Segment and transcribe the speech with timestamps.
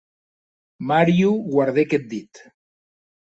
[0.87, 2.31] Mario guardèc eth dit.